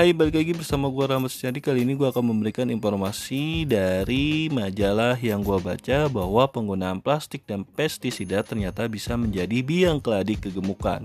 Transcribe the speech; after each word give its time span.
Hai, 0.00 0.16
balik 0.16 0.32
lagi 0.32 0.56
bersama 0.56 0.88
gue 0.88 1.04
Rahmat 1.04 1.28
Jadi 1.28 1.60
Kali 1.60 1.84
ini 1.84 1.92
gue 1.92 2.08
akan 2.08 2.32
memberikan 2.32 2.64
informasi 2.72 3.68
dari 3.68 4.48
majalah 4.48 5.12
yang 5.20 5.44
gue 5.44 5.60
baca 5.60 6.08
Bahwa 6.08 6.48
penggunaan 6.48 7.04
plastik 7.04 7.44
dan 7.44 7.68
pestisida 7.68 8.40
ternyata 8.40 8.88
bisa 8.88 9.12
menjadi 9.20 9.60
biang 9.60 10.00
keladi 10.00 10.40
kegemukan. 10.40 11.04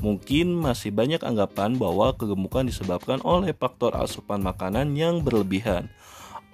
Mungkin 0.00 0.56
masih 0.56 0.88
banyak 0.88 1.20
anggapan 1.20 1.76
bahwa 1.76 2.16
kegemukan 2.16 2.64
disebabkan 2.64 3.20
oleh 3.28 3.52
faktor 3.52 3.92
asupan 3.92 4.40
makanan 4.40 4.96
yang 4.96 5.20
berlebihan 5.20 5.92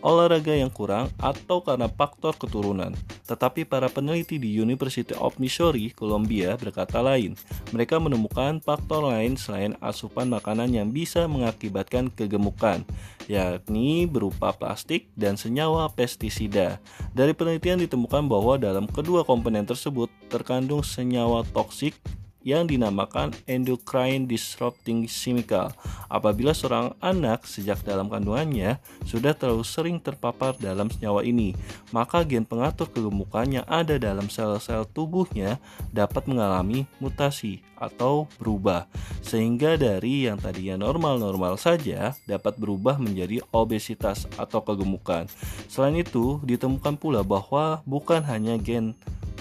olahraga 0.05 0.53
yang 0.53 0.73
kurang, 0.73 1.13
atau 1.19 1.61
karena 1.65 1.89
faktor 1.89 2.37
keturunan. 2.37 2.93
Tetapi 3.27 3.67
para 3.67 3.91
peneliti 3.91 4.39
di 4.39 4.53
University 4.55 5.13
of 5.19 5.37
Missouri, 5.43 5.91
Columbia 5.93 6.55
berkata 6.55 7.03
lain. 7.03 7.35
Mereka 7.75 7.99
menemukan 7.99 8.63
faktor 8.63 9.09
lain 9.09 9.35
selain 9.35 9.75
asupan 9.83 10.31
makanan 10.31 10.71
yang 10.71 10.89
bisa 10.95 11.27
mengakibatkan 11.27 12.13
kegemukan, 12.13 12.87
yakni 13.27 14.07
berupa 14.07 14.55
plastik 14.55 15.11
dan 15.19 15.35
senyawa 15.35 15.91
pestisida. 15.91 16.79
Dari 17.17 17.35
penelitian 17.35 17.83
ditemukan 17.83 18.31
bahwa 18.31 18.57
dalam 18.61 18.87
kedua 18.87 19.27
komponen 19.27 19.67
tersebut 19.67 20.09
terkandung 20.31 20.87
senyawa 20.87 21.43
toksik 21.51 21.99
yang 22.47 22.71
dinamakan 22.71 23.35
endocrine 23.51 24.31
disrupting 24.31 25.11
chemical. 25.11 25.75
Apabila 26.07 26.55
seorang 26.55 26.95
anak 27.03 27.43
sejak 27.43 27.83
dalam 27.83 28.07
kandungannya 28.07 28.79
sudah 29.03 29.35
terlalu 29.35 29.67
sering 29.67 29.99
terpapar 29.99 30.55
dalam 30.63 30.87
senyawa 30.87 31.27
ini, 31.27 31.59
maka 31.91 32.23
gen 32.23 32.47
pengatur 32.47 32.87
kegemukan 32.87 33.51
yang 33.51 33.67
ada 33.67 33.99
dalam 33.99 34.31
sel-sel 34.31 34.87
tubuhnya 34.95 35.59
dapat 35.91 36.31
mengalami 36.31 36.87
mutasi 37.03 37.67
atau 37.77 38.25
berubah, 38.41 38.89
sehingga 39.21 39.77
dari 39.77 40.31
yang 40.31 40.41
tadinya 40.41 40.81
normal-normal 40.81 41.61
saja 41.61 42.17
dapat 42.25 42.57
berubah 42.57 42.97
menjadi 42.97 43.45
obesitas 43.53 44.25
atau 44.41 44.65
kegemukan. 44.65 45.29
Selain 45.69 45.99
itu, 45.99 46.41
ditemukan 46.47 46.97
pula 46.97 47.21
bahwa 47.21 47.85
bukan 47.85 48.25
hanya 48.25 48.57
gen 48.57 48.97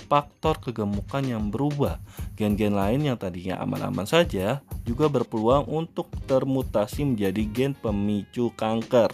faktor 0.06 0.62
kegemukan 0.62 1.26
yang 1.26 1.50
berubah. 1.50 1.98
Gen-gen 2.38 2.78
lain 2.78 3.02
yang 3.04 3.18
tadinya 3.18 3.58
aman-aman 3.60 4.06
saja 4.06 4.62
juga 4.86 5.10
berpeluang 5.10 5.66
untuk 5.66 6.08
termutasi 6.30 7.02
menjadi 7.04 7.44
gen 7.50 7.74
pemicu 7.74 8.54
kanker. 8.54 9.10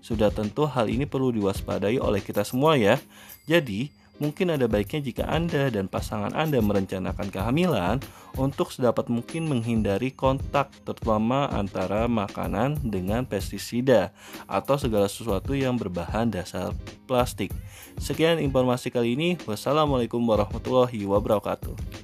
Sudah 0.00 0.32
tentu 0.32 0.64
hal 0.64 0.88
ini 0.88 1.04
perlu 1.04 1.28
diwaspadai 1.36 2.00
oleh 2.00 2.24
kita 2.24 2.40
semua 2.40 2.80
ya. 2.80 2.96
Jadi, 3.44 3.92
mungkin 4.20 4.54
ada 4.54 4.68
baiknya 4.70 5.00
jika 5.00 5.24
Anda 5.26 5.72
dan 5.72 5.88
pasangan 5.88 6.36
Anda 6.36 6.60
merencanakan 6.62 7.32
kehamilan 7.32 7.98
untuk 8.38 8.70
sedapat 8.70 9.10
mungkin 9.10 9.50
menghindari 9.50 10.14
kontak 10.14 10.70
terutama 10.86 11.50
antara 11.50 12.06
makanan 12.06 12.78
dengan 12.86 13.26
pestisida 13.26 14.14
atau 14.46 14.78
segala 14.78 15.10
sesuatu 15.10 15.56
yang 15.56 15.74
berbahan 15.80 16.30
dasar 16.30 16.76
plastik. 17.10 17.50
Sekian 17.98 18.38
informasi 18.38 18.92
kali 18.94 19.18
ini. 19.18 19.34
Wassalamualaikum 19.42 20.22
warahmatullahi 20.22 21.02
wabarakatuh. 21.08 21.99